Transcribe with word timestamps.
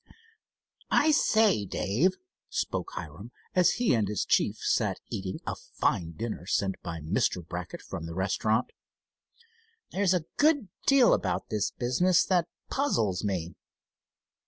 "I 0.89 1.11
say, 1.11 1.63
Dave," 1.63 2.15
spoke 2.49 2.93
Hiram, 2.95 3.31
as 3.53 3.73
he 3.73 3.93
and 3.93 4.07
his 4.07 4.25
chief 4.25 4.57
sat 4.57 4.99
eating 5.11 5.39
a 5.45 5.53
fine 5.55 6.13
dinner 6.13 6.47
sent 6.47 6.81
by 6.81 7.01
Mr. 7.01 7.47
Brackett 7.47 7.83
from 7.83 8.07
the 8.07 8.15
restaurant; 8.15 8.71
"there's 9.91 10.15
a 10.15 10.25
good 10.37 10.69
deal 10.87 11.13
about 11.13 11.49
this 11.51 11.69
business 11.69 12.25
that 12.25 12.47
puzzles 12.67 13.23
me." 13.23 13.53